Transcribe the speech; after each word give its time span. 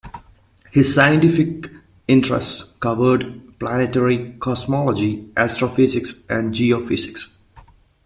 His 0.71 0.95
scientific 0.95 1.69
interests 2.07 2.63
covered 2.79 3.59
planetary 3.59 4.31
cosmogony, 4.39 5.29
astrophysics 5.37 6.15
and 6.27 6.51
geophysics. 6.55 7.27